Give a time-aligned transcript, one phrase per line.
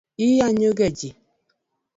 [0.25, 1.09] Iyanyoga ji